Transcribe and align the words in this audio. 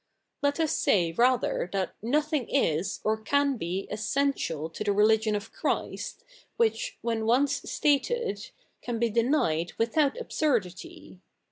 Let 0.41 0.59
us 0.59 0.71
say 0.75 1.11
rather 1.11 1.69
that 1.73 1.93
fiothing 2.01 2.47
is 2.49 3.01
or 3.03 3.17
can 3.21 3.55
be 3.57 3.87
essential 3.91 4.67
to 4.67 4.83
the 4.83 4.89
religioft 4.95 5.35
of 5.35 5.51
Christ 5.53 6.23
which, 6.57 6.97
wheri 7.03 7.23
once 7.23 7.61
stated, 7.71 8.49
can 8.81 8.97
be 8.97 9.11
denied 9.11 9.73
without 9.77 10.19
absurdity. 10.19 11.19